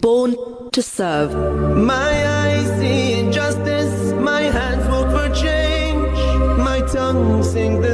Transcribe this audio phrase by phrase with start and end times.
[0.00, 0.34] Born
[0.72, 1.34] to serve.
[1.76, 2.10] My
[2.42, 6.18] eyes see injustice, my hands work for change,
[6.58, 7.89] my tongue sing the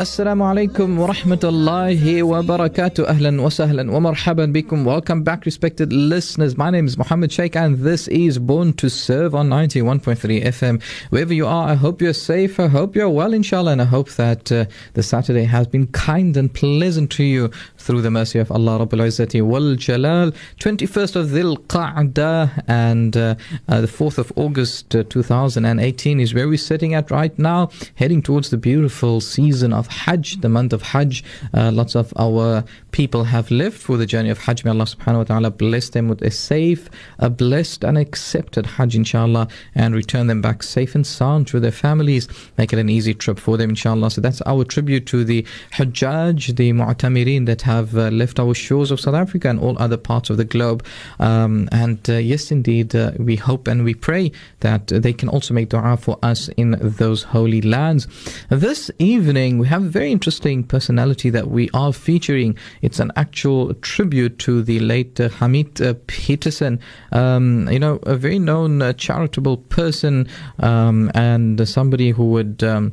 [0.00, 3.04] Assalamu alaikum wa rahmatullahi wa barakatuh.
[3.06, 4.82] Ahlan wa sahlan marhaban bikum.
[4.82, 6.56] Welcome back, respected listeners.
[6.56, 10.82] My name is Muhammad Sheikh, and this is Born to Serve on 91.3 FM.
[11.10, 12.58] Wherever you are, I hope you're safe.
[12.58, 14.64] I hope you're well, inshallah, and I hope that uh,
[14.94, 19.02] the Saturday has been kind and pleasant to you through the mercy of Allah Rabbul
[19.04, 20.32] Izzati wal Jalal.
[20.60, 23.34] 21st of Dhil Qa'dah and uh,
[23.68, 28.22] uh, the 4th of August uh, 2018 is where we're sitting at right now, heading
[28.22, 31.24] towards the beautiful season of Hajj, the month of Hajj.
[31.52, 34.64] Uh, lots of our people have lived for the journey of Hajj.
[34.64, 38.96] May Allah subhanahu wa ta'ala bless them with a safe, a blessed and accepted Hajj,
[38.96, 42.28] inshallah, and return them back safe and sound to their families.
[42.58, 44.10] Make it an easy trip for them, inshallah.
[44.10, 48.90] So that's our tribute to the Hajjaj, the Mu'tamirin that have uh, left our shores
[48.90, 50.84] of South Africa and all other parts of the globe.
[51.18, 55.54] Um, and uh, yes, indeed, uh, we hope and we pray that they can also
[55.54, 58.06] make dua for us in those holy lands.
[58.48, 62.56] This evening, we have a very interesting personality that we are featuring.
[62.82, 66.80] It's an actual tribute to the late uh, Hamid uh, Peterson,
[67.12, 70.28] um, you know, a very known uh, charitable person
[70.58, 72.62] um, and somebody who would.
[72.62, 72.92] Um,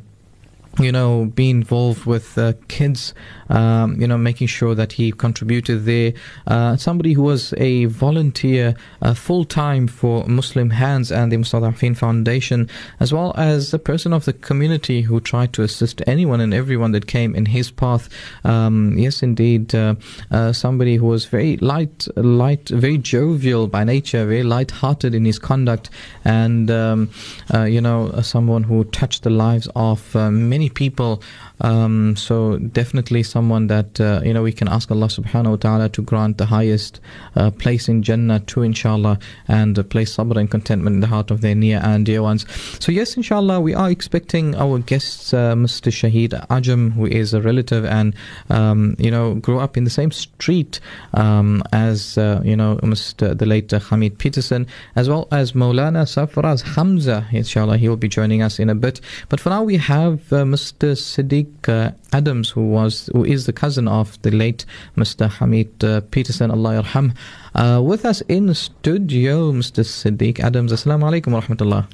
[0.80, 3.14] you know, be involved with uh, kids,
[3.50, 6.14] um, you know, making sure that he contributed there.
[6.46, 11.98] Uh, somebody who was a volunteer uh, full time for Muslim Hands and the Mustadafin
[11.98, 12.70] Foundation,
[13.00, 16.92] as well as a person of the community who tried to assist anyone and everyone
[16.92, 18.10] that came in his path.
[18.44, 19.96] Um, yes, indeed, uh,
[20.32, 25.40] uh, somebody who was very light, light, very jovial by nature, very light-hearted in his
[25.40, 25.90] conduct,
[26.24, 27.10] and um,
[27.54, 31.22] uh, you know, someone who touched the lives of many people.
[31.62, 35.92] Um, so definitely someone that uh, you know we can ask Allah Subhanahu wa Taala
[35.94, 37.00] to grant the highest
[37.36, 41.32] uh, place in Jannah to inshallah and uh, place sabr and contentment in the heart
[41.32, 42.46] of their near and dear ones.
[42.80, 45.92] So yes, inshallah, we are expecting our guests, uh, Mr.
[45.92, 48.14] Shahid Ajam, who is a relative and
[48.50, 50.80] um, you know grew up in the same street
[51.14, 53.38] um, as uh, you know Mr.
[53.38, 57.28] the late Hamid Peterson, as well as Maulana Safraz Hamza.
[57.32, 59.02] Inshallah, he will be joining us in a bit.
[59.30, 60.96] But for now, we have uh, Mr.
[60.96, 64.66] Siddiq uh, Adams, who was who is the cousin of the late
[64.96, 65.30] Mr.
[65.30, 67.16] Hamid uh, Peterson, Allah yarham,
[67.56, 69.84] uh, with us in studio, Mr.
[69.84, 70.72] Siddiq Adams.
[70.72, 71.88] Assalamu alaikum wa rahmatullah.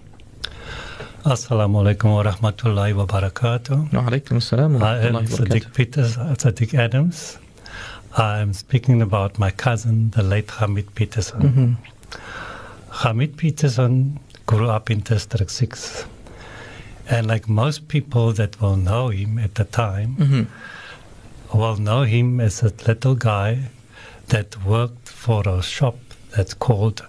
[1.24, 3.94] Assalamu alaikum wa rahmatullahi wa barakatuh.
[3.94, 5.72] Wa alaikum assalam wa I am Sadiq.
[5.72, 7.38] Peters, Sadiq Adams.
[8.18, 11.78] I am speaking about my cousin, the late Hamid Peterson.
[12.10, 12.18] Mhm.
[13.04, 16.06] Hamid Peterson grew up in District 6.
[17.08, 20.48] And like most people that will know him at the time, Mhm.
[21.54, 23.70] will know him as a little guy
[24.30, 25.98] that worked for a shop
[26.36, 27.04] that's called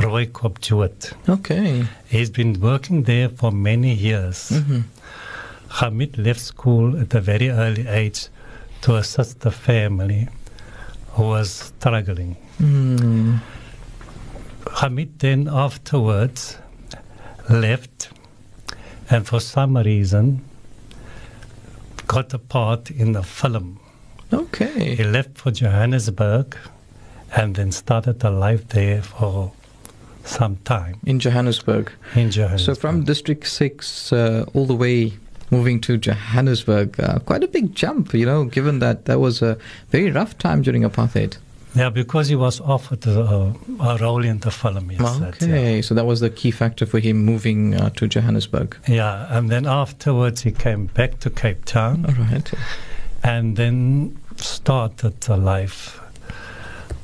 [0.00, 1.12] Roy Kop Jewett.
[1.28, 1.84] Okay.
[2.08, 4.50] He's been working there for many years.
[4.50, 4.84] Mhm.
[5.68, 8.28] Hamid left school at a very early age
[8.82, 10.28] to assist the family
[11.12, 12.36] who was struggling.
[12.60, 13.40] Mm.
[14.76, 16.56] Hamid then afterwards
[17.48, 18.10] left
[19.10, 20.42] and for some reason
[22.06, 23.80] got a part in the film.
[24.32, 24.94] Okay.
[24.94, 26.56] He left for Johannesburg
[27.36, 29.52] and then started a life there for
[30.28, 31.90] some time In Johannesburg.
[32.14, 32.76] in Johannesburg.
[32.76, 35.12] So from District 6 uh, all the way
[35.50, 39.56] moving to Johannesburg, uh, quite a big jump, you know, given that that was a
[39.90, 41.38] very rough time during apartheid.
[41.74, 44.90] Yeah, because he was offered a, a role in the film.
[44.90, 45.50] Yes, that's it.
[45.50, 48.76] Okay, so that was the key factor for him moving uh, to Johannesburg.
[48.88, 52.50] Yeah, and then afterwards he came back to Cape Town All right.
[53.22, 56.00] and then started a life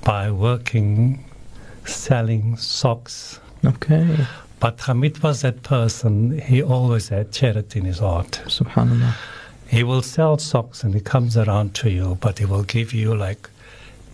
[0.02, 1.24] by working,
[1.86, 3.40] selling socks.
[3.64, 4.26] Okay.
[4.60, 8.40] But Hamid was that person, he always had charity in his heart.
[8.46, 9.14] Subhanallah.
[9.68, 13.14] He will sell socks and he comes around to you, but he will give you
[13.14, 13.50] like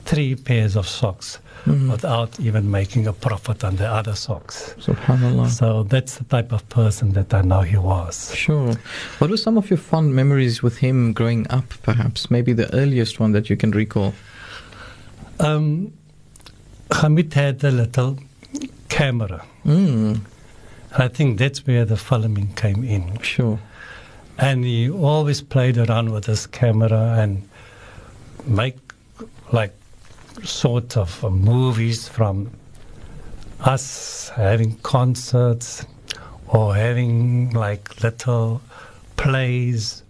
[0.05, 4.75] three pairs of socks without even making a profit on the other socks.
[4.79, 5.49] Subhanallah.
[5.49, 8.35] So that's the type of person that I know he was.
[8.35, 8.75] Sure.
[9.19, 12.31] What were some of your fond memories with him growing up, perhaps?
[12.31, 14.15] Maybe the earliest one that you can recall?
[15.39, 15.93] Um,
[16.93, 18.19] Hamid had a little
[18.89, 19.45] camera.
[19.65, 20.21] Mm,
[20.97, 23.19] I think that's where the filming came in.
[23.21, 23.59] sure.
[24.39, 27.49] And he always played around with his camera and
[28.47, 28.79] make
[29.53, 29.75] like
[30.45, 32.51] sort of uh, movies from
[33.61, 35.85] us having concerts
[36.49, 38.63] or having like little
[39.17, 40.03] plays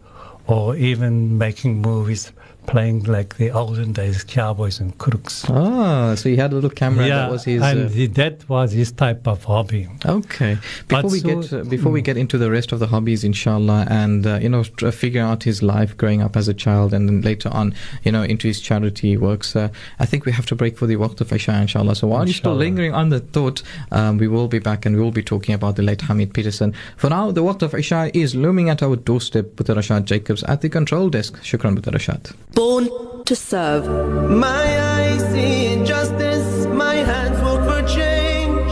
[0.47, 2.33] or even making movies
[2.67, 5.45] playing like the olden days cowboys and crooks.
[5.49, 7.07] Ah, so he had a little camera.
[7.07, 7.63] yeah, that was his.
[7.63, 9.89] and uh, he- that was his type of hobby.
[10.07, 10.57] Okay.
[10.89, 13.25] Before But we so- get uh, before we get into the rest of the hobbies,
[13.25, 16.93] inshallah, and uh, you know, tr- figure out his life growing up as a child,
[16.95, 17.75] and then later on,
[18.05, 19.57] you know, into his charity works.
[19.57, 19.69] Uh,
[19.99, 21.97] I think we have to break for the waqt of Isha, inshallah.
[21.97, 23.63] So while you're still lingering on the thought,
[23.93, 26.75] um, we will be back and we will be talking about the late Hamid Peterson.
[26.97, 29.47] For now, the waqt of Isha is looming at our doorstep.
[29.57, 31.35] Buta Rashad Jacobs at the control desk.
[31.43, 32.33] Shukran, Buta Rashad.
[32.61, 32.91] Born
[33.25, 33.89] to serve.
[34.29, 34.65] My
[34.95, 38.71] eyes see injustice, my hands work for change,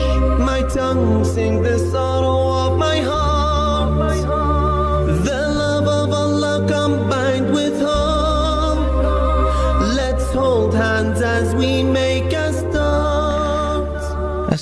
[0.50, 2.47] my tongue sing the sorrow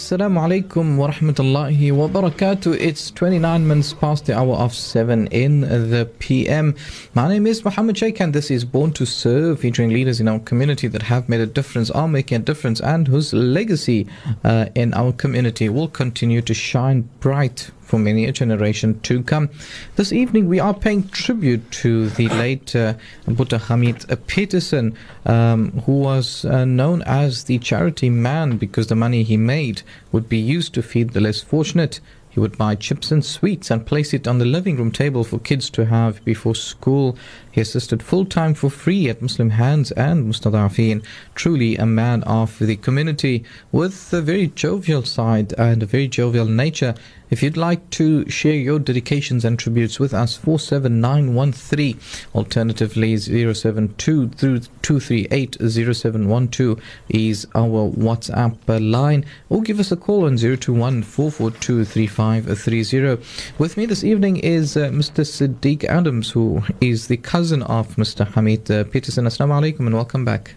[0.07, 2.79] Assalamu alaikum wa rahmatullahi wa barakatuh.
[2.79, 6.77] It's 29 minutes past the hour of 7 in the PM.
[7.15, 10.39] My name is Muhammad Sheikh and this is Born to Serve, featuring leaders in our
[10.39, 14.07] community that have made a difference, are making a difference, and whose legacy
[14.45, 19.49] uh, in our community will continue to shine bright for many a generation to come.
[19.95, 22.95] This evening, we are paying tribute to the late uh,
[23.27, 29.23] Buddha Hamid Peterson, um, who was uh, known as the charity man because the money
[29.23, 32.01] he made would be used to feed the less fortunate.
[32.37, 35.39] He would buy chips and sweets and place it on the living room table for
[35.39, 37.17] kids to have before school.
[37.51, 41.03] He assisted full time for free at Muslim Hands and Mustafa Mustadafin.
[41.35, 43.43] Truly a man of the community
[43.73, 46.95] with a very jovial side and a very jovial nature.
[47.29, 51.99] If you'd like to share your dedications and tributes with us, 47913,
[52.37, 58.57] alternatively 072 through 238 0712 is our WhatsApp
[58.93, 63.23] line, or give us a call on 021 442 3530.
[63.59, 65.25] With me this evening is uh, Mr.
[65.25, 68.25] Siddiq Adams, who is the cousin of Mr.
[68.35, 69.25] Hamid uh, Peterson.
[69.25, 70.55] Assalamu alaikum and welcome back.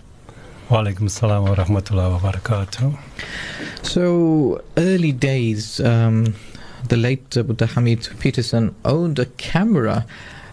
[0.69, 2.95] Wa alaikum salam wa rahmatullahi wa barakatuh.
[3.81, 6.35] So, early days, um,
[6.89, 10.05] the late uh, Buddha Hamid Peterson owned a camera.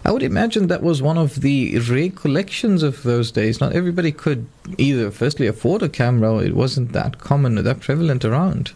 [0.05, 3.61] I would imagine that was one of the rare collections of those days.
[3.61, 4.47] Not everybody could
[4.79, 8.73] either, firstly, afford a camera, or it wasn't that common or that prevalent around.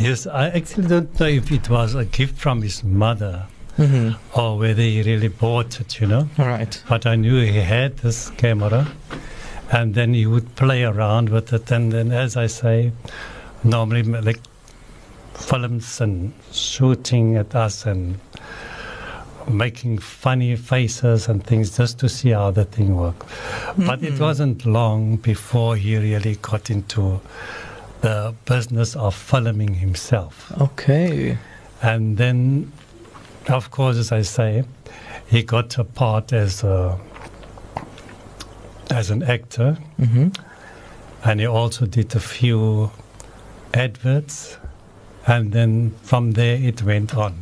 [0.00, 3.46] Yes, I actually don't know if it was a gift from his mother
[3.76, 4.38] Mm-hmm.
[4.38, 6.28] or whether he really bought it, you know.
[6.38, 6.80] All right.
[6.88, 8.86] But I knew he had this camera
[9.72, 11.72] and then he would play around with it.
[11.72, 12.92] And then, as I say,
[13.64, 14.38] normally like
[15.34, 18.18] films and shooting at us and
[19.48, 23.28] making funny faces and things just to see how the thing worked.
[23.76, 27.20] But it wasn't long before he really got into
[28.00, 30.50] the business of filming himself.
[30.60, 31.36] Okay.
[31.82, 32.72] And then,
[33.48, 34.64] of course, as I say,
[35.26, 36.98] he got a part as a,
[38.90, 40.28] as an actor, Mm-hmm.
[41.24, 42.90] and he also did a few
[43.72, 44.56] adverts,
[45.26, 47.34] and then from there it went on.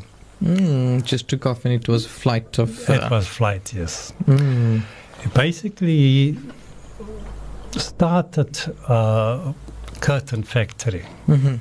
[0.42, 2.70] Mm, just took off and it was a flight of.
[2.90, 4.12] It Uh, was flight, yes.
[4.26, 4.82] mm,
[5.34, 6.36] basically
[7.76, 8.58] started
[8.88, 9.54] a
[10.00, 11.60] curtain factory mhm.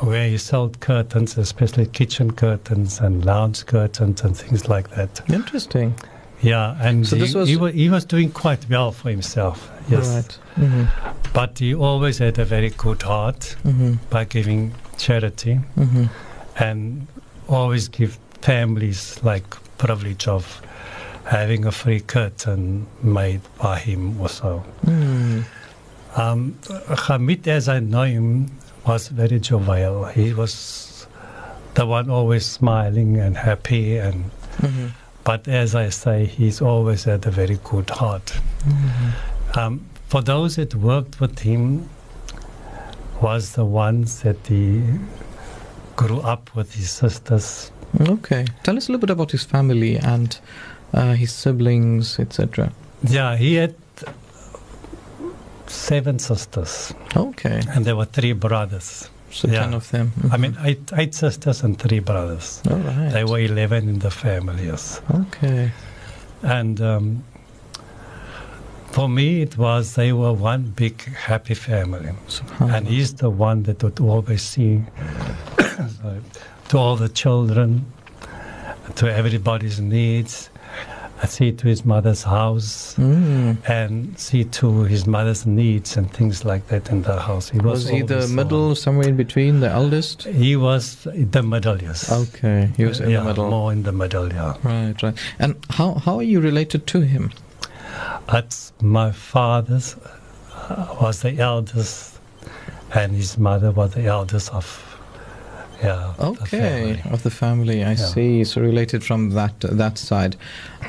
[0.00, 5.20] where he sold curtains, especially kitchen curtains and lounge curtains and things like that.
[5.28, 5.94] Interesting.
[6.42, 9.70] Yeah, and So he, was- he, wa- he was doing quite well for himself.
[9.88, 10.38] Yes, Right.
[10.66, 10.84] Mm-hmm.
[11.32, 13.94] but he always had a very good heart Mm-hmm.
[14.10, 16.04] by giving charity Mm-hmm.
[16.58, 17.06] and
[17.48, 19.44] always give families like
[19.78, 20.60] privilege of
[21.24, 24.64] having a free curtain made by him or so.
[24.84, 25.44] Mm.
[26.16, 26.58] Um,
[27.06, 28.50] Hamid, as I know him,
[28.86, 30.04] was very jovial.
[30.06, 31.06] He was
[31.74, 34.86] the one always smiling and happy and Mm-hmm.
[35.26, 38.26] But as I say, he's always had a very good heart.
[38.64, 39.58] Mm-hmm.
[39.58, 41.88] Um, for those that worked with him,
[43.20, 44.82] was the ones that he
[45.96, 47.72] grew up with his sisters.
[48.00, 48.44] Okay.
[48.62, 50.38] Tell us a little bit about his family and
[50.92, 52.70] uh, his siblings, etc.
[53.02, 53.74] Yeah, he had
[55.66, 57.60] seven sisters, Okay.
[57.70, 59.10] and there were three brothers.
[59.36, 59.60] So Yeah.
[59.60, 60.12] ten of them.
[60.32, 62.62] I mean, eight, eight sisters and three brothers.
[62.70, 63.10] All right.
[63.12, 65.00] They were 11 in the family, yes.
[65.14, 65.70] Okay.
[66.42, 67.22] And um,
[68.92, 72.10] for me, it was they were one big happy family.
[72.60, 74.82] And he's the one that would always see
[76.68, 77.84] to all the children,
[78.94, 80.48] to everybody's needs,
[81.24, 83.56] see to his mother's house, Mm.
[83.68, 87.48] and see to his mother's needs and things like that in the house.
[87.48, 90.24] He was, Was he the middle, somewhere in between, the eldest?
[90.24, 92.12] He was the middle, yes.
[92.12, 93.50] Okay, he was in yeah, the middle.
[93.50, 94.54] more in the middle, yeah.
[94.62, 95.14] Right, right.
[95.38, 97.32] And how how are you related to him?
[98.28, 99.96] At my father's
[100.68, 102.18] uh, was the eldest,
[102.94, 104.66] and his mother was the eldest of,
[105.82, 106.12] yeah.
[106.18, 106.58] the Okay,
[106.96, 107.02] family.
[107.12, 107.84] of the family.
[107.84, 107.94] I Yeah.
[107.96, 108.44] see.
[108.44, 110.36] So related from that that side.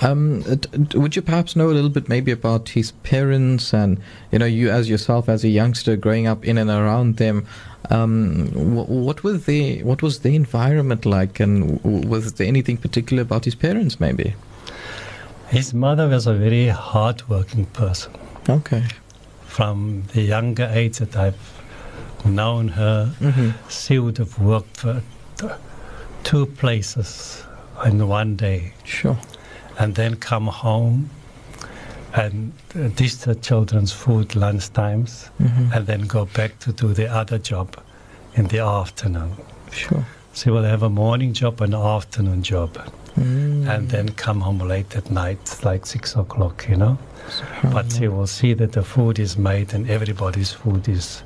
[0.01, 0.55] Um, d-
[0.89, 3.97] d- would you perhaps know a little bit maybe about his parents and
[4.31, 7.45] you know you as yourself as a youngster growing up in and around them?
[7.89, 12.77] Um, wh- what was the what was the environment like, and w- was there anything
[12.77, 13.99] particular about his parents?
[13.99, 14.35] Maybe.
[15.49, 18.11] His mother was a very hard-working person.
[18.49, 18.83] Okay.
[19.45, 21.56] From the younger age that I've
[22.27, 25.01] known her, hmm she would have worked for
[26.23, 27.43] two places
[27.85, 29.17] in one day, Sure.
[29.79, 31.09] and then come home
[32.13, 32.51] and
[32.95, 37.37] dish the children's food lunch times, hmm and then go back to do the other
[37.37, 37.75] job
[38.35, 39.31] in the afternoon.
[39.71, 40.05] Sure.
[40.33, 42.77] She will have a morning job and an afternoon job,
[43.17, 43.67] Mm.
[43.67, 46.97] and then come home late at night, like six o'clock, you know.
[47.63, 51.23] But she will see that the food is made and everybody's food is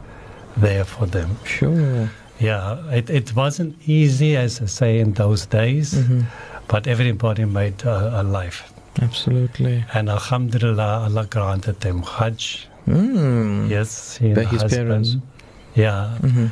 [0.58, 1.38] there for them.
[1.46, 2.10] Sure.
[2.39, 6.22] Yeah, it, it wasn't easy, as I say, in those days, hmm
[6.67, 8.72] but everybody made a, a life.
[9.01, 9.84] Absolutely.
[9.93, 12.67] And Alhamdulillah, Allah granted them Hajj.
[12.88, 13.70] Mm.
[13.70, 14.72] Yes, he his husband.
[14.72, 15.17] parents.
[15.75, 16.48] Yeah, hmm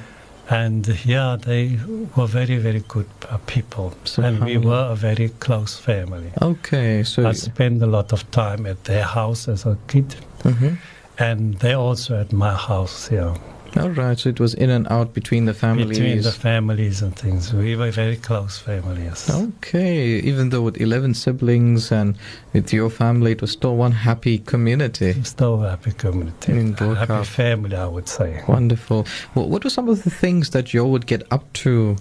[0.49, 1.77] and yeah, they
[2.15, 3.93] were very, very good uh, people.
[4.17, 6.31] And we were a very close family.
[6.41, 10.77] Okay, so I spent a lot of time at their house as a kid, Mhm.
[11.19, 13.11] and they also at my house.
[13.11, 13.35] Yeah,
[13.77, 14.17] all right.
[14.17, 15.97] So it was in and out between the families.
[15.97, 19.29] between the families and things, we were very close families.
[19.29, 22.15] okay, even though with eleven siblings and
[22.53, 25.21] with your family, it was still one happy community.
[25.23, 28.43] Still a happy community, In a happy family, I would say.
[28.47, 29.05] Wonderful.
[29.35, 31.97] Well, what were some of the things that you all would get up to?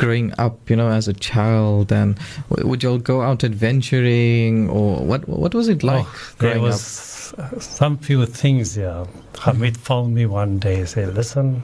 [0.00, 4.68] Growing up, you know, as a child, and w- would you all go out adventuring,
[4.70, 5.28] or what?
[5.28, 6.72] What was it like Oh, there growing up?
[6.72, 8.76] was uh, some few things.
[8.78, 9.04] Yeah,
[9.44, 10.76] Hamid phoned me one day.
[10.80, 11.62] and Said, "Listen,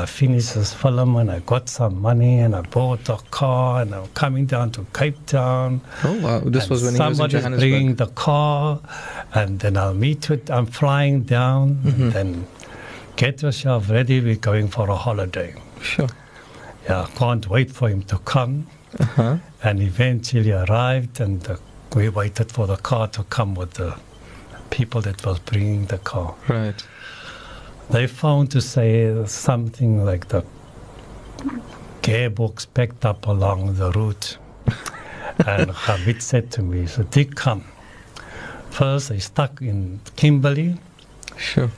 [0.00, 3.94] I finished this film and I got some money and I bought a car and
[3.94, 5.80] I'm coming down to Cape Town.
[6.04, 6.40] Oh wow!
[6.40, 7.70] This and was when he was in somebody's Johannesburg.
[7.70, 8.80] bringing the car,
[9.34, 10.50] and then I'll meet with.
[10.50, 12.00] I'm flying down, Mhm.
[12.00, 12.46] and then
[13.16, 14.20] get yourself ready.
[14.20, 15.54] We're going for a holiday.
[15.82, 16.08] Sure.
[16.88, 18.66] Yeah, can't wait for him to come.
[18.98, 19.36] Uh-huh.
[19.62, 21.56] And eventually arrived, and uh,
[21.94, 23.98] we waited for the car to come with the
[24.70, 26.34] people that was bringing the car.
[26.48, 26.82] Right.
[27.90, 30.44] They found to say something like the
[32.00, 34.38] gearbox packed up along the route.
[35.46, 37.64] and Hamid said to me, Sadiq, come.
[38.70, 40.78] First, I stuck in Kimberley.
[41.36, 41.70] Sure.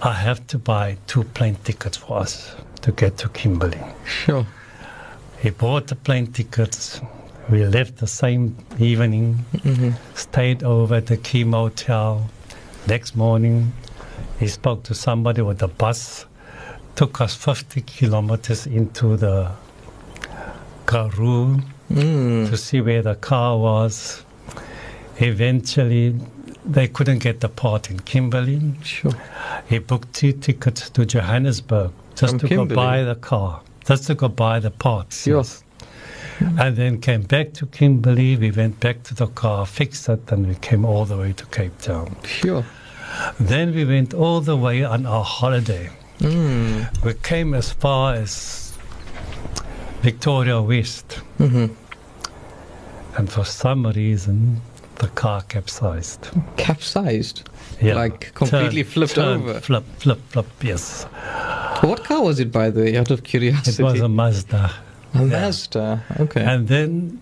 [0.00, 3.80] I have to buy two plane tickets for us to get to Kimberley.
[4.06, 4.46] Sure.
[5.40, 7.00] He bought the plane tickets.
[7.48, 12.28] We left the same evening, hmm stayed over at the Key Motel.
[12.86, 13.72] Next morning,
[14.38, 16.26] he spoke to somebody with a bus,
[16.94, 19.50] took us 50 kilometers into the
[20.86, 22.48] Karoo Mm.
[22.48, 24.24] to see where the car was.
[25.18, 26.14] Eventually,
[26.64, 28.60] they couldn't get the part in Kimberley.
[28.84, 29.12] Sure.
[29.68, 32.68] He booked two tickets to Johannesburg just to Kimberley?
[32.68, 35.26] go buy the car, just to go buy the parts.
[35.26, 35.62] Yes.
[36.58, 38.36] And then came back to Kimberley.
[38.36, 41.46] We went back to the car, fixed it, and we came all the way to
[41.46, 42.16] Cape Town.
[42.24, 42.64] Sure.
[43.38, 45.90] Then we went all the way on our holiday.
[46.20, 47.04] Mm.
[47.04, 48.74] We came as far as
[50.02, 51.66] Victoria West, hmm
[53.16, 54.60] and for some reason,
[54.96, 56.28] the car capsized.
[56.56, 57.48] Capsized.
[57.80, 57.94] Yeah.
[57.94, 59.60] Like completely Turn- flipped turn, over.
[59.60, 61.04] Flip, flip, flip, yes.
[61.82, 64.70] What car was it, by the way, out of curiosity, It was a Mazda.
[65.14, 65.24] A yeah.
[65.24, 66.02] Mazda.
[66.20, 66.42] Okay.
[66.42, 67.20] And then,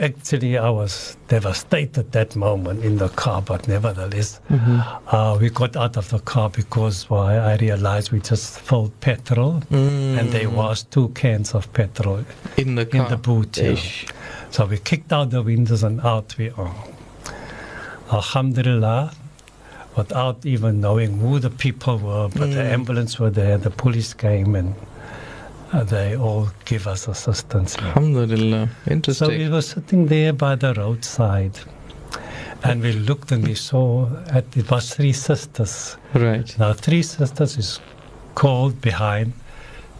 [0.00, 4.82] actually, I was devastated that moment in the car, but nevertheless, Mhm.
[5.08, 9.62] uh, we got out of the car because why I realized we just filled petrol,
[9.70, 10.54] and there Mm.
[10.54, 12.24] was two cans of petrol
[12.56, 13.02] in the car.
[13.04, 13.56] in the boot.
[13.58, 13.76] yeah.
[14.50, 16.74] So we kicked out the windows and out we are.
[18.12, 19.12] Alhamdulillah,
[19.96, 22.28] without even knowing who the people were.
[22.28, 22.72] But the Mm.
[22.78, 24.74] ambulance were there, the police came, and
[25.72, 27.76] uh, they all give us assistance.
[27.78, 28.68] Alhamdulillah.
[28.90, 29.28] Interesting.
[29.28, 31.58] So we were sitting there by the roadside,
[32.62, 35.96] and we looked and we saw at, it was three sisters.
[36.14, 36.58] right.
[36.58, 37.80] Now, three sisters is
[38.34, 39.32] called behind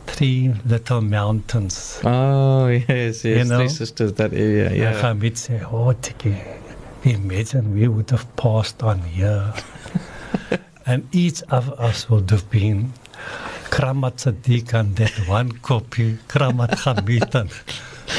[0.06, 2.00] three little mountains.
[2.04, 3.24] Oh, yes, yes.
[3.24, 3.58] You know?
[3.58, 4.70] Three sisters, that area.
[4.72, 4.92] Yeah.
[7.04, 9.52] Hamid say, Tiki, imagine we would have passed on here.
[10.86, 12.92] and each of us would have been
[13.70, 17.50] Kramat Sadiq and that one copy, Kramat Hamid and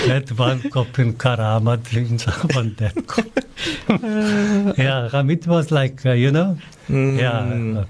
[0.08, 4.82] that one copy in Karamat on that copy.
[4.82, 6.58] yeah, Hamid was like, uh, you know,
[6.90, 7.18] Mm.
[7.18, 7.86] yeah.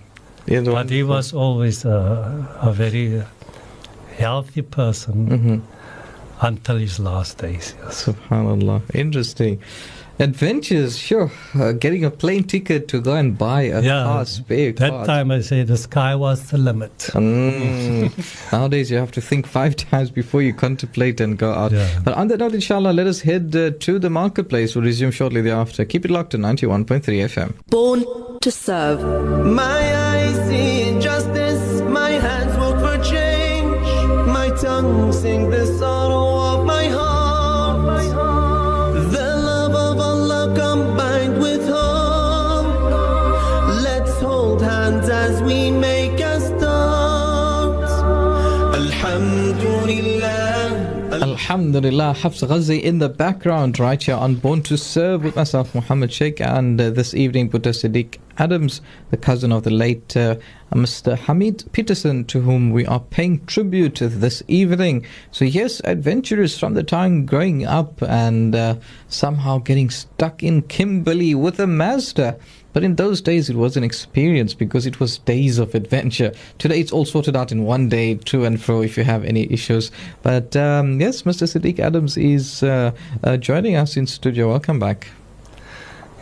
[0.46, 3.24] The But one- he was always a, a very
[4.18, 5.62] healthy person Mhm.
[6.42, 7.74] until his last days.
[7.84, 8.06] Yes.
[8.06, 8.82] Subhanallah.
[8.94, 9.60] Interesting.
[10.20, 11.32] Adventures, sure.
[11.55, 15.05] Uh, getting a plane ticket to go and buy a Yeah, car, spare That car.
[15.05, 16.96] time I say the sky was the limit.
[17.13, 18.12] Mm.
[18.53, 21.72] Nowadays, you have to think five times before you contemplate and go out.
[21.72, 21.89] Yeah.
[22.03, 24.75] But on that note, inshallah, let us head uh, to the marketplace.
[24.75, 25.84] We'll resume shortly thereafter.
[25.84, 27.53] Keep it locked to 91.3 FM.
[27.67, 28.05] Born
[28.41, 29.01] to serve.
[29.46, 30.38] My eyes
[51.44, 52.14] Alhamdulillah.
[52.14, 56.40] Hafs Ghazi in the background, right here on Born to Serve with myself, Muhammad Sheikh,
[56.40, 58.80] and uh, this evening, Buddha Siddiq Adams,
[59.12, 60.38] the cousin of the late uh,
[60.72, 61.18] Mr.
[61.18, 65.06] Hamid Peterson, to whom we are paying tribute this evening.
[65.32, 68.76] So, yes, adventurous from the time growing up and uh,
[69.10, 72.40] somehow getting stuck in Kimberley with a Mazda.
[72.74, 76.34] But in those days, it was an experience because it was days of adventure.
[76.58, 79.51] Today, it's all sorted out in one day, to and fro, if you have any
[79.51, 79.92] issues.
[80.24, 81.48] But um, yes, Mr.
[81.48, 82.92] Siddiq Adams is uh,
[83.24, 84.50] uh, joining us in studio.
[84.50, 85.10] Welcome back.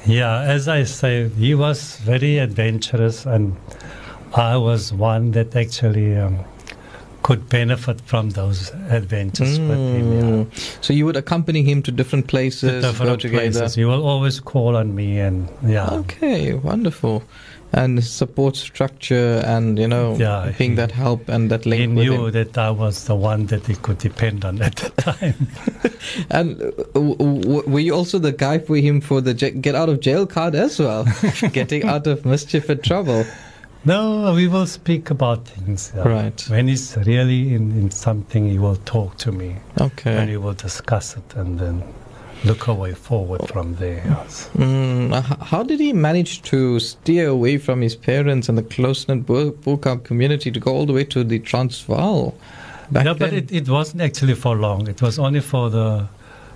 [0.05, 3.56] Yeah, as I say, he was very adventurous, and
[4.36, 6.43] I was one that actually um,
[7.23, 10.13] could benefit from those adventures with him.
[10.13, 10.23] Yeah.
[10.45, 10.84] Mm.
[10.84, 13.75] So you would accompany him to different places, To different places.
[13.75, 15.89] He will always call on me, and yeah.
[15.91, 17.23] Okay, wonderful.
[17.73, 21.88] And support structure, and you know, Yeah, being he- that help and that link He
[21.88, 25.47] with knew that I was the one that he could depend on at the time.
[26.29, 29.75] And uh, w- w- were you also the guy for him for the j- get
[29.75, 31.05] out of jail card as well,
[31.53, 33.25] getting out of mischief and trouble?
[33.84, 35.91] No, we will speak about things.
[35.96, 36.08] yeah.
[36.08, 36.46] Right.
[36.50, 40.15] When he's really in, in something, he will talk to me Okay.
[40.17, 41.84] and we will discuss it and then
[42.44, 44.04] look a way forward from there.
[44.06, 44.50] yes.
[44.56, 49.08] Mm, uh, how did he manage to steer away from his parents and the close
[49.08, 52.36] knit Bo-Kaap community to go all the way to the Transvaal?
[52.91, 53.17] Back yeah, then?
[53.20, 54.88] but it, it wasn't actually for long.
[54.88, 56.08] It was only for the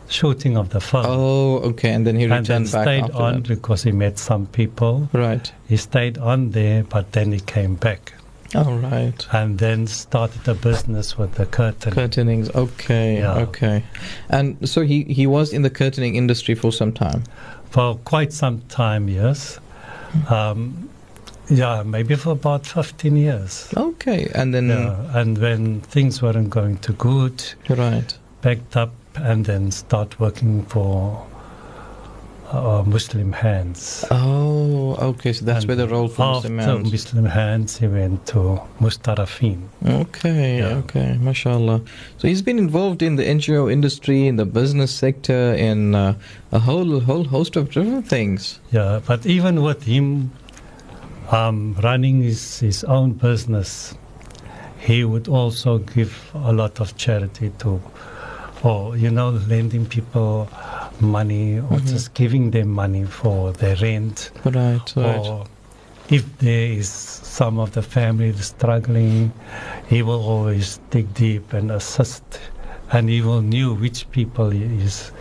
[0.07, 1.05] shooting of the film.
[1.07, 3.47] oh, okay, and then he returned and then back stayed on that.
[3.47, 5.09] because he met some people.
[5.13, 5.51] Right.
[5.67, 8.13] He stayed on there, but then he came back
[8.53, 9.27] All right.
[9.31, 11.91] and then started a business with the curtain.
[11.93, 12.49] Curtainings.
[12.51, 13.17] Okay.
[13.19, 13.37] Yeah.
[13.47, 13.83] Okay.
[14.29, 17.23] And so he he was in the curtaining industry for some time.
[17.71, 19.59] for quite some time, yes.
[20.29, 20.89] Um,
[21.49, 23.67] yeah, maybe for about 15 years.
[23.75, 24.31] Okay.
[24.33, 28.17] And then Yeah, and when things weren't going too good, right.
[28.41, 31.25] backed up and then start working for
[32.51, 34.05] uh, Muslim Hands.
[34.11, 35.33] Oh, okay.
[35.33, 36.91] So that's And where the role for Muslim Hands.
[36.91, 39.61] Muslim Hands, he went to Mustadafin.
[39.85, 40.77] Okay, Yeah.
[40.83, 41.81] okay, mashallah.
[42.17, 46.13] So he's been involved in the NGO industry, in the business sector, in uh,
[46.51, 48.59] a whole whole host of different things.
[48.71, 50.31] Yeah, but even with him
[51.31, 53.95] um, running his, his own business,
[54.79, 57.81] he would also give a lot of charity to,
[58.63, 60.47] or you know, lending people
[60.99, 61.87] money or Mhm.
[61.87, 65.19] just giving them money for their rent, Right, right.
[65.19, 65.45] or
[66.09, 69.31] if there is some of the family struggling,
[69.87, 72.23] he will always dig deep and assist,
[72.91, 75.11] and he will knew which people he is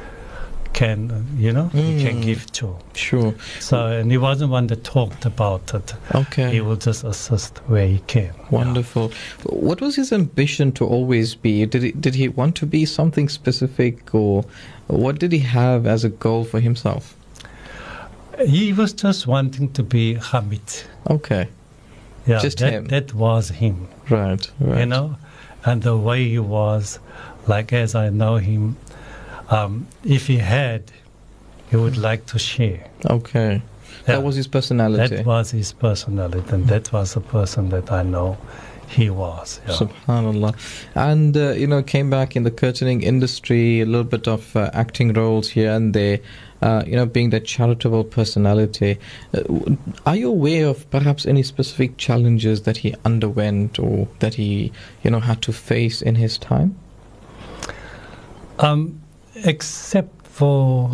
[0.75, 0.99] can
[1.39, 2.23] you know he can Mm.
[2.23, 2.77] give to.
[2.95, 3.35] Sure.
[3.61, 5.95] So, and he wasn't one that talked about it.
[6.15, 6.51] Okay.
[6.53, 8.33] He will just assist where he can.
[8.51, 9.11] Wonderful.
[9.45, 11.65] What was his ambition to always be?
[11.67, 14.45] Did he, did he want to be something specific, or
[14.89, 17.15] what did he have as a goal for himself?
[18.47, 20.61] He was just wanting to be Hamid.
[21.09, 21.49] Okay.
[22.27, 22.85] Yeah, Just that, him.
[22.87, 24.51] that was him, Right.
[24.59, 24.81] Right.
[24.81, 25.17] you know,
[25.65, 26.99] and the way he was,
[27.47, 28.77] like as I know him,
[29.49, 30.93] um, if he had,
[31.71, 32.87] he would like to share.
[33.07, 33.63] Okay.
[34.07, 34.17] Yeah.
[34.17, 35.17] That was his personality.
[35.17, 38.37] That was his personality, and that was the person that I know
[38.89, 39.61] he was.
[39.67, 39.75] Yeah.
[39.75, 40.55] Subhanallah.
[40.95, 44.71] And, uh, you know, came back in the curtaining industry, a little bit of uh,
[44.73, 46.21] acting roles here and there,
[46.63, 48.99] uh, you know, being that charitable personality.
[49.35, 49.77] Uh,
[50.07, 55.11] are you aware of perhaps any specific challenges that he underwent or that he, you
[55.11, 56.77] know, had to face in his time?
[58.59, 59.01] Um,
[59.37, 60.89] except for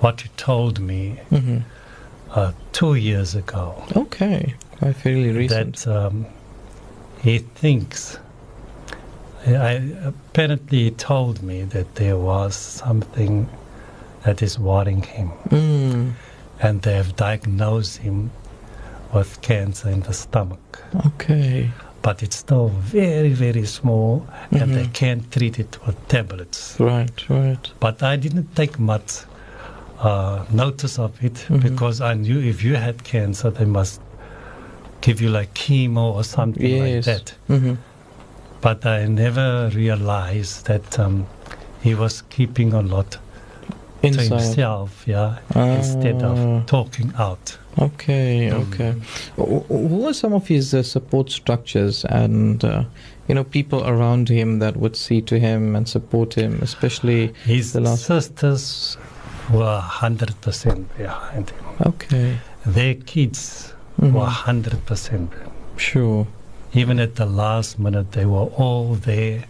[0.00, 1.58] what he told me hmm
[2.34, 4.54] uh, two years ago, Okay.
[4.80, 5.76] I fairly recent.
[5.76, 6.24] that um,
[7.22, 8.18] he thinks.
[9.46, 13.48] I, I- apparently, he told me that there was something
[14.24, 16.12] that is worrying him, Mm,
[16.60, 18.30] and they have diagnosed him
[19.12, 20.82] with cancer in the stomach.
[21.06, 21.70] okay.
[22.02, 24.92] But it's still very, very small, and they Mhm.
[24.92, 26.76] can't treat it with tablets.
[26.80, 27.70] Right, right.
[27.80, 29.10] But I didn't take much
[30.04, 31.62] uh, notice of it Mhm.
[31.62, 34.00] because I knew if you had cancer, they must
[35.00, 37.06] give you like chemo or something Yes.
[37.06, 37.34] like that.
[37.46, 37.74] hmm
[38.60, 41.26] But I never realized that um,
[41.82, 43.18] he was keeping a lot
[44.02, 46.32] to himself, yeah, instead Ah.
[46.32, 47.58] of talking out.
[47.78, 48.62] Okay, Mm.
[48.62, 48.92] okay.
[49.36, 52.84] Wh- wh- Who are some of his uh, support structures and, uh,
[53.28, 57.32] you know, people around him that would see to him and support him, especially.
[57.44, 58.96] His The last- sisters
[59.50, 61.64] were 100% behind him.
[61.86, 64.12] Okay, Their kids Mhm.
[64.12, 65.30] were 100%.
[65.76, 66.26] sure.
[66.74, 69.44] Even at the last minute, they were all there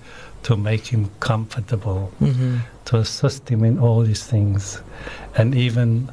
[0.45, 4.81] to make him comfortable, hmm to assist him in all these things.
[5.37, 6.09] And even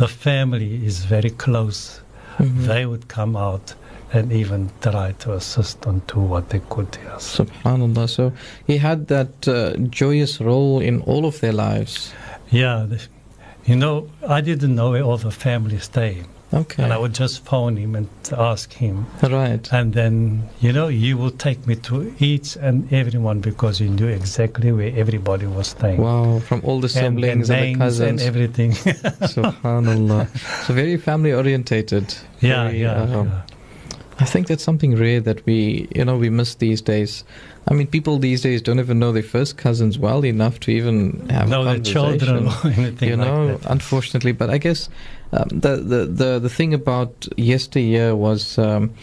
[0.00, 2.00] the family is very close.
[2.38, 3.74] hmm They would come out
[4.12, 6.98] and even try to assist and do what they could.
[7.04, 7.36] Yes.
[7.38, 8.08] Subhanallah.
[8.08, 8.32] So
[8.66, 12.12] he had that uh, joyous role in all of their lives.
[12.50, 12.86] Yeah.
[13.66, 16.26] You know, I didn't know where all the family stayed.
[16.52, 16.82] Okay.
[16.82, 19.06] And I would just phone him and ask him.
[19.22, 19.72] Right.
[19.72, 24.08] And then, you know, he will take me to each and everyone because he knew
[24.08, 26.00] exactly where everybody was staying.
[26.02, 26.40] Wow.
[26.40, 28.08] From all the And their siblings and, the cousins.
[28.10, 28.72] and everything.
[29.34, 30.26] Subhanallah.
[30.66, 32.14] So very family orientated.
[32.40, 33.42] yeah, Very, yeah, um, yeah.
[34.18, 37.24] I think that's something rare that we, you know, we miss these days.
[37.68, 41.26] I mean, people these days don't even know their first cousins well enough to even
[41.30, 42.70] have No, a the children conversation.
[42.82, 44.88] or anything You know, like unfortunately, but I guess
[45.32, 48.94] um, the, the the the thing about yesteryear was um,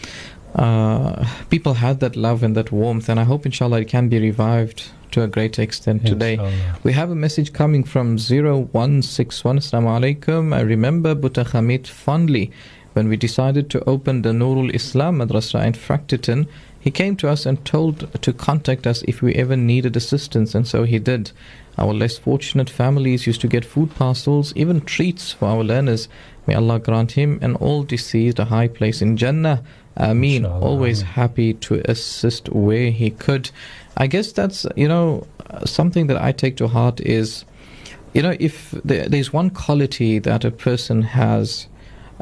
[0.54, 4.18] uh, people had that love and that warmth, and I hope, inshallah, it can be
[4.18, 6.34] revived to a great extent today.
[6.34, 6.78] Inshallah.
[6.82, 9.58] We have a message coming from 0161.
[9.58, 10.54] Assalamu alaikum.
[10.54, 12.50] I remember Buta Hamid fondly
[12.92, 16.48] when we decided to open the Nurul Islam Madrasa in Factreton.
[16.80, 20.66] He came to us and told to contact us if we ever needed assistance, and
[20.66, 21.32] so he did.
[21.76, 26.08] Our less fortunate families used to get food parcels, even treats for our learners.
[26.46, 29.62] May Allah grant him and all deceased a high place in Jannah.
[29.96, 30.44] Ameen.
[30.44, 33.50] Inshallah, Always happy to assist where he could.
[33.96, 35.26] I guess that's, you know,
[35.64, 37.44] something that I take to heart is,
[38.14, 41.66] you know, if there, there's one quality that a person has,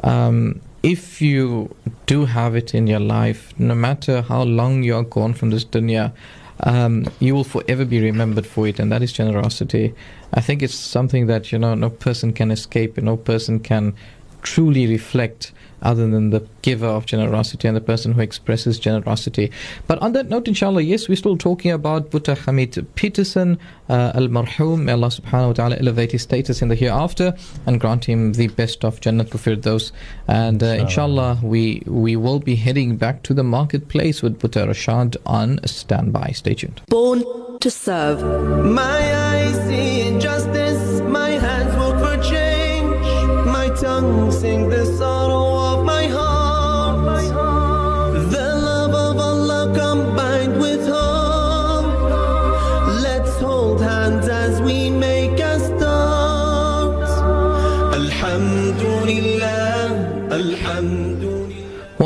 [0.03, 5.03] um, if you do have it in your life, no matter how long you are
[5.03, 6.13] gone from this dunya,
[6.61, 9.93] um, you will forever be remembered for it, and that is generosity.
[10.33, 13.95] I think it's something that you know no person can escape, and no person can
[14.41, 19.51] truly reflect other than the giver of generosity and the person who expresses generosity.
[19.87, 23.59] But on that note, inshallah, yes, we're still talking about Buta Hamid Peterson,
[23.89, 24.83] uh, Al Marhum.
[24.83, 27.35] May Allah subhanahu wa ta'ala elevate his status in the hereafter
[27.65, 29.91] and grant him the best of Jannatul Firdaus.
[30.27, 31.07] And uh, Inshallah.
[31.07, 36.31] inshallah, we, we will be heading back to the marketplace with Buta Rashad on standby.
[36.31, 36.81] Stay tuned.
[36.87, 37.23] Born
[37.59, 38.21] to serve.
[38.65, 41.26] My eyes see injustice, my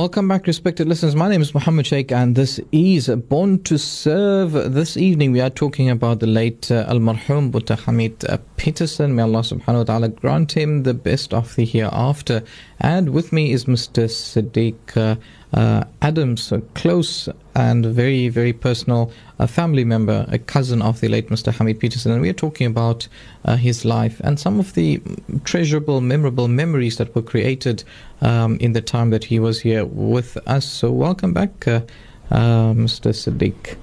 [0.01, 1.15] Welcome back, respected listeners.
[1.15, 4.73] My name is Muhammad Sheikh, and this is Born to Serve.
[4.73, 7.51] This evening, we are talking about the late uh, Al Marhum
[7.85, 9.15] Hamid uh, Peterson.
[9.15, 12.41] May Allah subhanahu wa ta'ala grant him the best of the hereafter.
[12.79, 14.05] And with me is Mr.
[14.09, 15.17] Siddiq uh,
[15.55, 21.07] uh, Adams, a close and very, very personal uh, family member, a cousin of the
[21.07, 21.53] late Mr.
[21.53, 22.11] Hamid Peterson.
[22.11, 23.07] And we are talking about
[23.45, 25.01] uh, his life and some of the
[25.43, 27.83] treasurable, memorable memories that were created
[28.21, 30.65] um, in the time that he was here with us.
[30.65, 31.81] So, welcome back, uh,
[32.29, 33.11] uh, Mr.
[33.13, 33.77] Siddiq.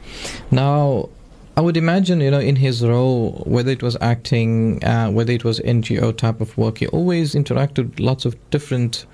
[0.50, 1.08] Now,
[1.58, 5.42] I would imagine, you know, in his role, whether it was acting, uh, whether it
[5.42, 9.06] was NGO type of work, he always interacted with lots of different,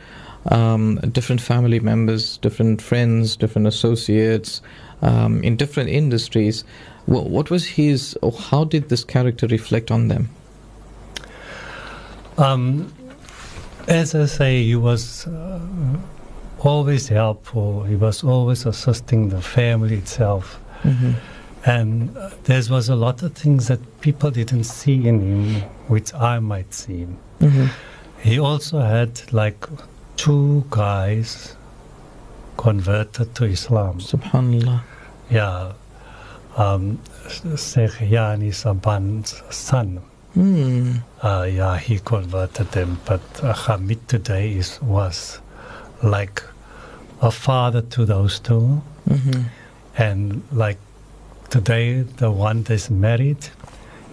[0.51, 4.63] um, different family members, different friends, different associates,
[5.03, 6.65] um, in different industries.
[7.07, 10.31] What, what was his, or how did this character reflect on them?
[12.39, 12.93] Um,
[13.89, 15.61] as I say, he was uh,
[16.61, 17.85] always helpful.
[17.85, 20.61] He was always assisting the family itself.
[20.83, 21.13] Mm-hmm.
[21.67, 26.13] And uh, there was a lot of things that people didn't see in him, which
[26.15, 27.07] I might see.
[27.41, 27.67] Mm-hmm.
[28.21, 29.67] He also had like
[30.25, 31.55] two guys
[32.57, 33.99] converted to Islam.
[33.99, 34.81] Subhanallah.
[35.29, 35.73] Yeah.
[36.57, 40.01] Um, Sheikh Yani Saban's son.
[40.33, 40.93] Hmm.
[41.21, 43.01] Uh, yeah, he converted them.
[43.05, 45.41] But uh, Hamid today is, was
[46.03, 46.43] like
[47.21, 48.81] a father to those two.
[49.07, 49.43] Mm-hmm.
[49.99, 50.79] And like
[51.51, 53.49] today, the one that's married,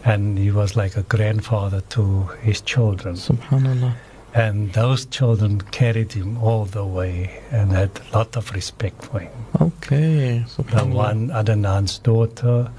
[0.04, 3.16] and he was like a grandfather to his children.
[3.16, 3.94] Subhanallah.
[4.34, 9.20] And those children carried him all the way and had a lot of respect for
[9.20, 9.32] him.
[9.60, 10.46] Okay.
[10.56, 10.94] The Subhanallah.
[10.94, 12.72] one Adnan's daughter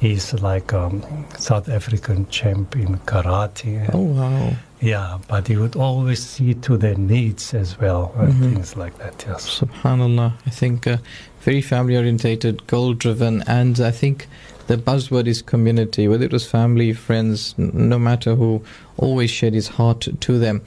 [0.00, 0.90] is like a
[1.38, 3.88] South African champ in karate.
[3.92, 4.52] Oh, wow.
[4.80, 8.40] Yeah, but he would always see to their needs as well and Mhm.
[8.54, 9.24] things like that.
[9.26, 9.60] Yes.
[9.60, 10.32] Subhanallah.
[10.46, 10.98] I think uh,
[11.40, 14.26] very family orientated, goal driven, and I think
[14.66, 18.62] the buzzword is community, whether it was family, friends, no matter who,
[18.96, 20.62] always shared his heart to them.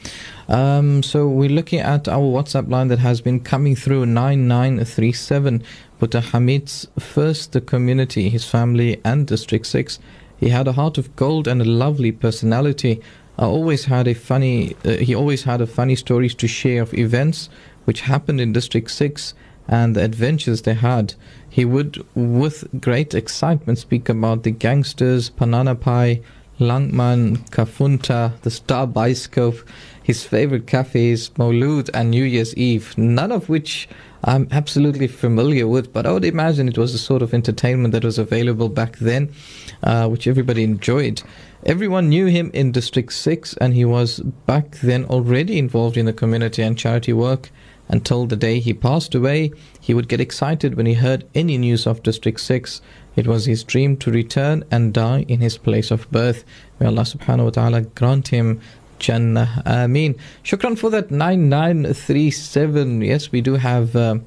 [0.47, 5.63] Um, so we're looking at our WhatsApp line that has been coming through 9937.
[5.99, 9.99] Buta Hamid's first the community, his family, and District 6.
[10.39, 13.01] He had a heart of gold and a lovely personality.
[13.39, 14.75] I always had a funny.
[14.85, 17.49] Uh, he always had a funny stories to share of events
[17.85, 19.33] which happened in District Six
[19.67, 21.13] and the adventures they had.
[21.49, 26.21] He would, with great excitement, speak about the gangsters, Banana Pie,
[26.59, 29.63] Langman, Kafunta, the Star Bioscope,
[30.01, 32.97] his favorite cafes, Maulud, and New Year's Eve.
[32.97, 33.87] None of which
[34.23, 38.03] I'm absolutely familiar with, but I would imagine it was the sort of entertainment that
[38.03, 39.31] was available back then,
[39.83, 41.21] uh, which everybody enjoyed.
[41.65, 46.13] Everyone knew him in District 6, and he was back then already involved in the
[46.13, 47.51] community and charity work.
[47.89, 51.87] Until the day he passed away, he would get excited when he heard any news
[51.87, 52.81] of District 6.
[53.15, 56.43] It was his dream to return and die in his place of birth.
[56.79, 58.61] May Allah subhanahu wa ta'ala grant him
[58.99, 59.63] Jannah.
[59.65, 60.15] Ameen.
[60.43, 63.01] Shukran for that 9937.
[63.01, 64.25] Yes, we do have um,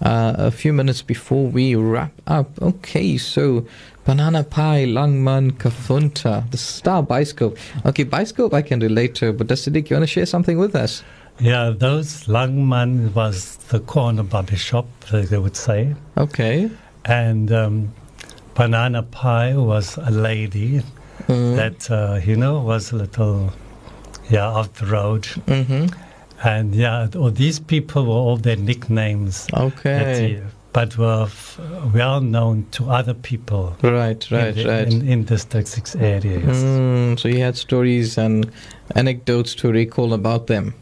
[0.00, 2.50] uh, a few minutes before we wrap up.
[2.60, 3.66] Okay, so
[4.04, 7.56] Banana Pie, Langman, Kafunta, the Star biscope.
[7.86, 10.74] Okay, biscope I can relate to, but does Siddiq, you want to share something with
[10.74, 11.02] us?
[11.42, 15.94] Yeah, those Langman was the corner barber shop, they would say.
[16.16, 16.70] Okay.
[17.04, 17.92] And um,
[18.54, 20.82] Banana Pie was a lady
[21.28, 21.54] Mm.
[21.56, 23.52] that, uh, you know, was a little,
[24.30, 25.22] yeah, off the road.
[25.46, 25.86] Mm-hmm.
[26.42, 29.46] And yeah, all these people were all their nicknames.
[29.54, 30.42] Okay.
[30.72, 31.60] but were f-
[31.94, 34.92] well known to other people Right, right, in, the, right.
[34.92, 36.40] in, in District 6 area.
[36.40, 38.50] Mm, so he had stories and
[38.96, 40.74] anecdotes to recall about them.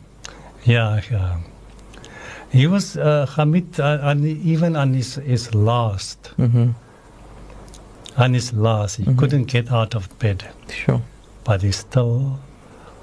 [0.64, 1.36] Yeah, yeah.
[2.50, 6.70] He was uh, Hamid, uh, on, even on his, his last, Mm-hmm.
[8.16, 9.18] on his last, he Mhm.
[9.18, 11.00] couldn't get out of bed, Sure.
[11.44, 12.38] but he still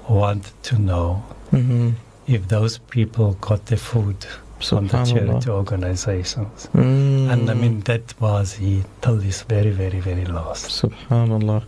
[0.08, 1.90] wanted to know Mm-hmm.
[2.26, 4.16] if those people got the food
[4.60, 6.68] from the charity organizations.
[6.74, 7.30] Mm.
[7.32, 10.66] And I mean, that was he till his very, very, very last.
[10.82, 11.62] Subhanallah.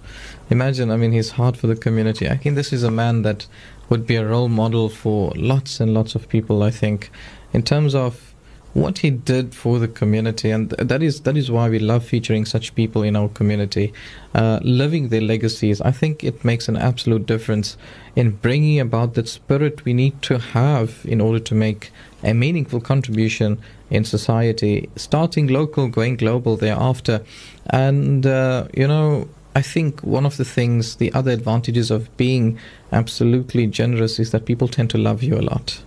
[0.51, 2.29] Imagine, I mean, his heart for the community.
[2.29, 3.47] I think this is a man that
[3.91, 7.11] would be a role model for lots and lots of people, I think,
[7.53, 8.31] in terms of
[8.73, 10.51] what he did for the community.
[10.51, 13.93] And that is that is why we love featuring such people in our community,
[14.35, 15.81] uh, living their legacies.
[15.81, 17.77] I think it makes an absolute difference
[18.15, 21.91] in bringing about that spirit we need to have in order to make
[22.23, 23.59] a meaningful contribution
[23.91, 27.23] in society, starting local, going global thereafter.
[27.71, 32.59] And, uh, you know, I think one of the things, the other advantages of being
[32.93, 35.83] absolutely generous is that people tend to love you a lot.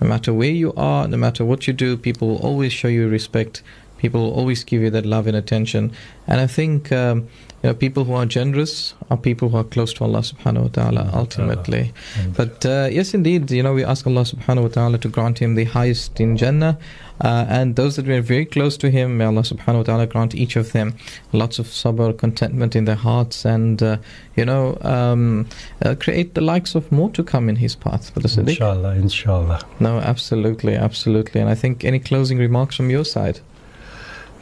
[0.00, 3.08] No matter where you are, no matter what you do, people will always show you
[3.08, 3.62] respect.
[3.98, 5.92] People always give you that love and attention.
[6.26, 7.28] And I think, um,
[7.62, 10.68] you know, people who are generous are people who are close to Allah subhanahu wa
[10.68, 11.18] ta'ala Subhanahu wa ta'ala.
[11.18, 11.92] ultimately.
[12.36, 15.54] But uh, yes, indeed, you know, we ask Allah subhanahu wa ta'ala to grant him
[15.54, 16.78] the highest in Jannah.
[17.18, 20.34] Uh, and those that were very close to him, may Allah subhanahu wa ta'ala grant
[20.34, 20.94] each of them
[21.32, 23.96] lots of sabr, contentment in their hearts, and, uh,
[24.36, 25.48] you know, um,
[25.82, 28.12] uh, create the likes of more to come in his path.
[28.12, 28.50] Brother Siddiq?
[28.50, 29.60] inshallah, inshallah.
[29.80, 31.40] No, absolutely, absolutely.
[31.40, 33.40] And I think any closing remarks from your side?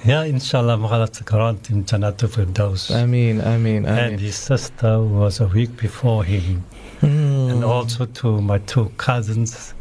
[0.07, 2.91] Yeah, inshallah, Muhammad grant him Janatul Firdaus.
[2.91, 6.63] Ameen, Ameen, And his sister was a week before him.
[7.01, 7.07] Hmm.
[7.51, 9.73] And also to my two cousins,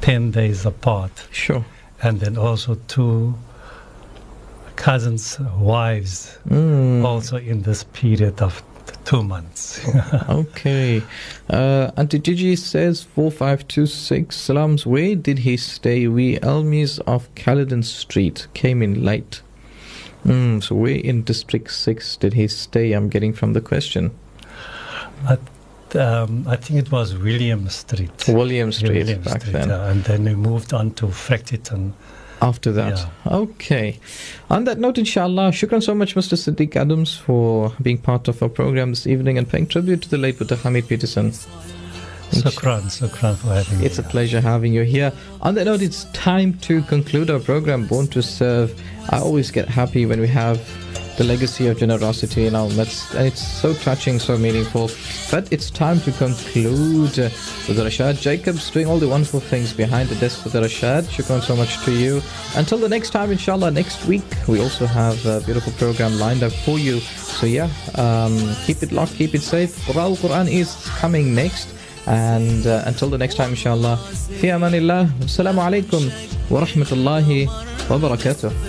[0.00, 1.10] 10 days apart.
[1.32, 1.64] Sure.
[2.02, 3.34] And then also two
[4.76, 7.04] cousins' wives, Mm.
[7.04, 8.62] also in this period of
[9.04, 9.80] two months.
[10.28, 11.02] Okay.
[11.50, 14.86] Uh, Auntie Gigi says 4526 Salams.
[14.86, 16.06] Where did he stay?
[16.06, 19.42] We Elmies of Caledon Street came in late.
[20.24, 22.92] Mm, so where in District 6 did he stay?
[22.92, 24.10] I'm getting from the question.
[25.96, 28.24] um, I think it was William Street.
[28.28, 29.68] William Street William back Street, then.
[29.68, 29.90] yeah.
[29.90, 31.92] and then we moved on to Factreton.
[32.40, 33.04] After that.
[33.26, 33.98] Okay.
[34.48, 36.36] On that note, inshallah, shukran so much, Mr.
[36.36, 40.18] Sadiq Adams, for being part of our program this evening and paying tribute to the
[40.18, 41.32] late Boeta Hamid Peterson.
[42.30, 43.86] Sukran, sukran for having me.
[43.86, 45.12] It's a pleasure having you here.
[45.40, 48.78] On that note, it's time to conclude our program, Born to Serve.
[49.10, 50.60] I always get happy when we have
[51.18, 54.88] the legacy of generosity in our midst, it's so touching, so meaningful.
[55.32, 57.28] But it's time to conclude uh,
[57.66, 61.02] with Rashad Jacobs doing all the wonderful things behind the desk with Rashad.
[61.06, 62.22] Shukran so much to you.
[62.54, 66.52] Until the next time, inshallah, next week, we also have a beautiful program lined up
[66.52, 67.00] for you.
[67.00, 69.74] So, yeah, um, keep it locked, keep it safe.
[69.86, 71.74] Quran Quran is coming next.
[72.06, 73.96] And uh, until the next time, inshallah,
[74.40, 75.10] fi amanillah.
[75.26, 76.08] Assalamu alaikum
[76.48, 77.46] wa rahmatullahi
[77.90, 78.66] wa barakatuh.